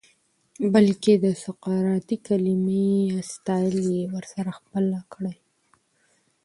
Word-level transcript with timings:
بلکه 0.73 1.11
د 1.23 1.25
سقراطی 1.43 2.17
مکالمې 2.19 2.87
سټائل 3.31 3.75
ئې 3.87 4.01
ورسره 4.13 4.51
خپل 4.59 4.85
کړۀ 5.13 5.33